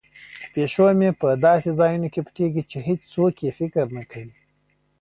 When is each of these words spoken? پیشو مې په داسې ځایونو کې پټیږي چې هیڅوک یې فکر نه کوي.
پیشو 0.53 0.85
مې 0.99 1.09
په 1.21 1.27
داسې 1.45 1.69
ځایونو 1.79 2.07
کې 2.13 2.21
پټیږي 2.27 2.63
چې 2.71 2.77
هیڅوک 2.87 3.35
یې 3.45 3.51
فکر 3.59 3.85
نه 3.97 4.03
کوي. 4.11 4.35